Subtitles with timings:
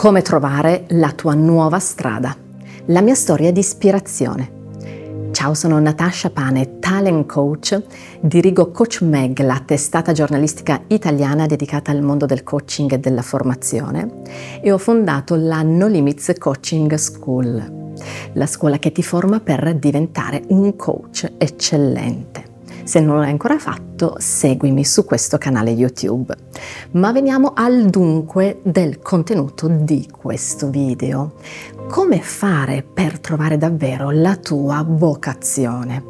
[0.00, 2.34] Come trovare la tua nuova strada.
[2.86, 5.28] La mia storia di ispirazione.
[5.30, 7.78] Ciao, sono Natasha Pane, talent coach,
[8.18, 14.22] dirigo Coach Meg, la testata giornalistica italiana dedicata al mondo del coaching e della formazione
[14.62, 17.92] e ho fondato la No Limits Coaching School,
[18.32, 22.49] la scuola che ti forma per diventare un coach eccellente.
[22.84, 26.34] Se non l'hai ancora fatto, seguimi su questo canale YouTube.
[26.92, 31.34] Ma veniamo al dunque del contenuto di questo video.
[31.88, 36.04] Come fare per trovare davvero la tua vocazione?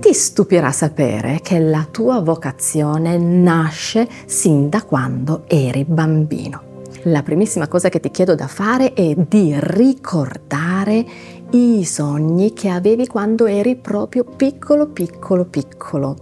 [0.00, 6.68] Ti stupirà sapere che la tua vocazione nasce sin da quando eri bambino.
[7.04, 11.06] La primissima cosa che ti chiedo da fare è di ricordare
[11.52, 16.16] i sogni che avevi quando eri proprio piccolo, piccolo, piccolo.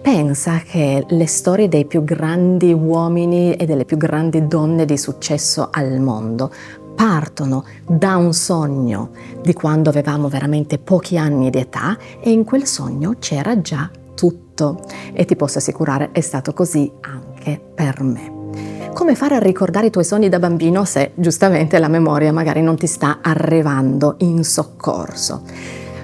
[0.00, 5.68] Pensa che le storie dei più grandi uomini e delle più grandi donne di successo
[5.70, 6.50] al mondo
[6.94, 9.10] partono da un sogno
[9.40, 14.80] di quando avevamo veramente pochi anni di età e in quel sogno c'era già tutto
[15.12, 18.41] e ti posso assicurare è stato così anche per me.
[18.94, 22.76] Come fare a ricordare i tuoi sogni da bambino se giustamente la memoria magari non
[22.76, 25.42] ti sta arrivando in soccorso?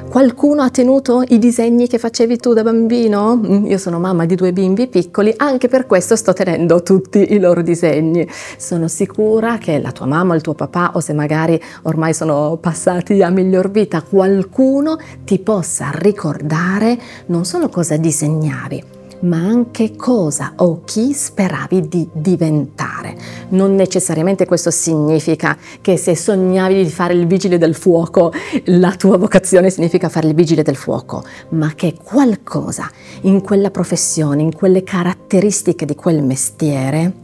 [0.09, 3.37] Qualcuno ha tenuto i disegni che facevi tu da bambino?
[3.37, 7.39] Mm, io sono mamma di due bimbi piccoli, anche per questo sto tenendo tutti i
[7.39, 8.27] loro disegni.
[8.57, 13.23] Sono sicura che la tua mamma, il tuo papà o se magari ormai sono passati
[13.23, 18.83] a miglior vita, qualcuno ti possa ricordare non solo cosa disegnavi,
[19.21, 23.17] ma anche cosa o chi speravi di diventare.
[23.51, 28.33] Non necessariamente questo significa che se sognavi di fare il vigile del fuoco,
[28.67, 32.91] la tua vocazione significa fare il vigile del fuoco, ma che qualcosa
[33.23, 37.15] in quella professione, in quelle caratteristiche di quel mestiere,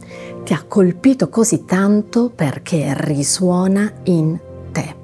[0.43, 4.37] ti ha colpito così tanto perché risuona in
[4.71, 5.03] te.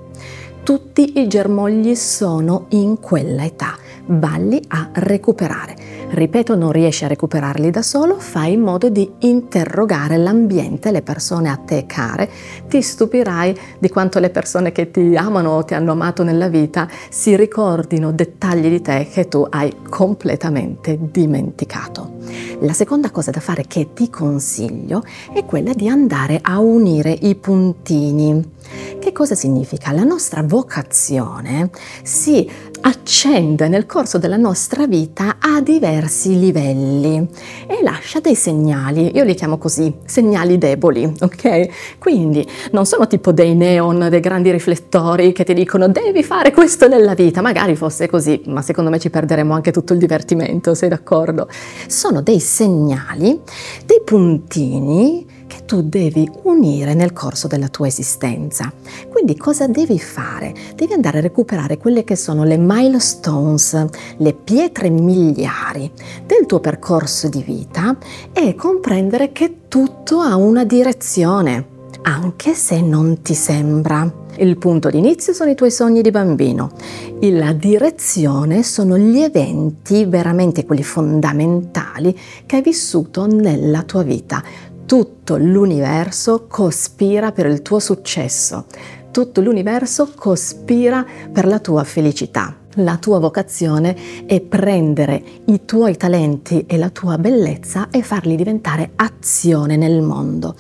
[0.64, 3.76] Tutti i germogli sono in quella età,
[4.06, 5.81] valli a recuperare
[6.12, 11.50] ripeto, non riesci a recuperarli da solo, fai in modo di interrogare l'ambiente, le persone
[11.50, 12.30] a te care.
[12.68, 16.88] Ti stupirai di quanto le persone che ti amano o ti hanno amato nella vita
[17.10, 22.20] si ricordino dettagli di te che tu hai completamente dimenticato.
[22.60, 27.36] La seconda cosa da fare che ti consiglio è quella di andare a unire i
[27.36, 28.60] puntini.
[29.00, 29.92] Che cosa significa?
[29.92, 31.70] La nostra vocazione
[32.04, 32.50] si
[32.82, 37.28] accende nel corso della nostra vita a diversi livelli
[37.68, 41.98] e lascia dei segnali, io li chiamo così, segnali deboli, ok?
[42.00, 46.88] Quindi non sono tipo dei neon, dei grandi riflettori che ti dicono devi fare questo
[46.88, 50.90] nella vita, magari fosse così, ma secondo me ci perderemo anche tutto il divertimento, sei
[50.90, 51.48] d'accordo?
[51.88, 53.40] Sono dei segnali,
[53.86, 55.40] dei puntini
[55.72, 58.74] tu devi unire nel corso della tua esistenza.
[59.10, 60.54] Quindi cosa devi fare?
[60.76, 63.86] Devi andare a recuperare quelle che sono le milestones,
[64.18, 65.90] le pietre miliari
[66.26, 67.96] del tuo percorso di vita
[68.34, 71.66] e comprendere che tutto ha una direzione,
[72.02, 74.20] anche se non ti sembra.
[74.36, 76.72] Il punto di inizio sono i tuoi sogni di bambino,
[77.20, 84.42] la direzione sono gli eventi veramente quelli fondamentali che hai vissuto nella tua vita
[84.92, 88.66] tutto l'universo cospira per il tuo successo,
[89.12, 92.58] tutto l'universo cospira per la tua felicità.
[92.76, 98.92] La tua vocazione è prendere i tuoi talenti e la tua bellezza e farli diventare
[98.98, 100.56] azione nel mondo.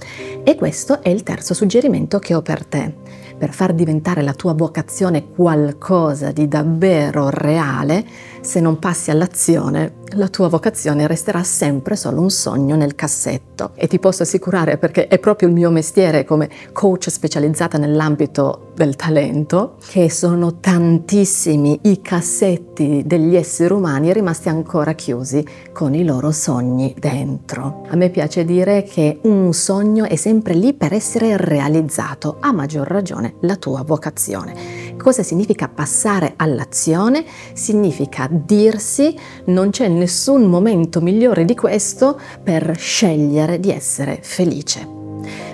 [0.45, 2.93] E questo è il terzo suggerimento che ho per te.
[3.37, 8.05] Per far diventare la tua vocazione qualcosa di davvero reale,
[8.41, 13.71] se non passi all'azione, la tua vocazione resterà sempre solo un sogno nel cassetto.
[13.75, 18.95] E ti posso assicurare, perché è proprio il mio mestiere come coach specializzata nell'ambito del
[18.95, 26.31] talento, che sono tantissimi i cassetti degli esseri umani rimasti ancora chiusi con i loro
[26.31, 27.85] sogni dentro.
[27.89, 32.87] A me piace dire che un sogno è sempre lì per essere realizzato, a maggior
[32.87, 34.80] ragione la tua vocazione.
[35.01, 37.25] Cosa significa passare all'azione?
[37.53, 44.87] Significa dirsi non c'è nessun momento migliore di questo per scegliere di essere felice.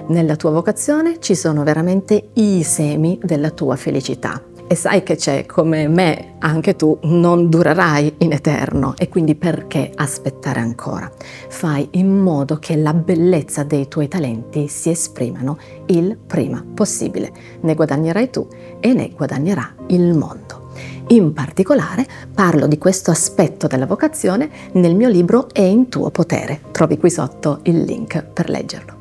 [0.07, 5.45] Nella tua vocazione ci sono veramente i semi della tua felicità e sai che c'è
[5.45, 11.09] come me, anche tu non durerai in eterno e quindi perché aspettare ancora?
[11.47, 17.31] Fai in modo che la bellezza dei tuoi talenti si esprimano il prima possibile.
[17.61, 18.47] Ne guadagnerai tu
[18.79, 20.65] e ne guadagnerà il mondo.
[21.07, 26.59] In particolare parlo di questo aspetto della vocazione nel mio libro È in tuo potere.
[26.71, 28.96] Trovi qui sotto il link per leggerlo.